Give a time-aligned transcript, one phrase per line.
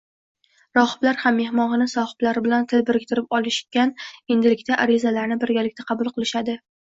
[0.77, 3.93] Rohiblar ham mehmonxona sohiblari bilan til biriktirib olishgan
[4.37, 6.59] endilikda arizalarni birgalikda qabul qilishadi